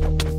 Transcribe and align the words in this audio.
you 0.00 0.37